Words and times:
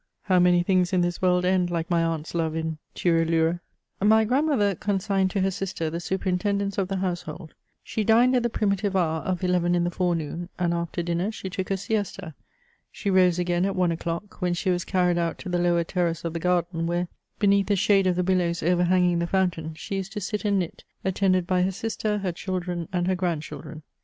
How 0.23 0.39
many 0.39 0.63
things 0.63 0.93
in 0.93 1.01
this 1.01 1.21
world 1.21 1.45
end, 1.45 1.69
like 1.69 1.91
my 1.91 2.03
aunt's 2.03 2.33
love, 2.33 2.55
in 2.55 2.79
ture 2.95 3.23
hire 3.23 3.61
I 4.01 4.05
My 4.05 4.23
grandmother 4.25 4.73
consigned 4.73 5.29
to 5.29 5.41
her 5.41 5.51
sister 5.51 5.91
the 5.91 5.99
superintendence 5.99 6.79
of 6.79 6.87
the 6.87 6.95
household. 6.95 7.53
She 7.83 8.03
dined 8.03 8.35
at 8.35 8.41
the 8.41 8.49
primitive 8.49 8.95
hour 8.95 9.19
of 9.21 9.43
eleven 9.43 9.75
in 9.75 9.83
the 9.83 9.91
forenoon, 9.91 10.49
and 10.57 10.73
after 10.73 11.03
dinner 11.03 11.31
she 11.31 11.51
took 11.51 11.69
a 11.69 11.77
siesta. 11.77 12.33
She 12.91 13.11
rose 13.11 13.37
again 13.37 13.63
at 13.63 13.75
one 13.75 13.91
o'clock, 13.91 14.41
when 14.41 14.55
she 14.55 14.71
was 14.71 14.85
carried 14.85 15.19
out 15.19 15.37
to 15.37 15.49
the 15.49 15.59
lower 15.59 15.83
terrace 15.83 16.25
of 16.25 16.33
the 16.33 16.39
garden, 16.39 16.87
where, 16.87 17.07
beneath 17.37 17.67
the 17.67 17.75
shade 17.75 18.07
of 18.07 18.15
the 18.15 18.23
willows 18.23 18.63
overhanging 18.63 19.19
the 19.19 19.27
fountain, 19.27 19.75
she 19.75 19.97
used 19.97 20.13
to 20.13 20.19
sit 20.19 20.43
and 20.45 20.59
knit^ 20.63 20.79
attended 21.05 21.45
by 21.45 21.61
her 21.61 21.69
idster, 21.69 22.21
her 22.21 22.31
children, 22.31 22.87
and 22.91 23.05
her 23.05 23.13
grandchildren. 23.13 23.83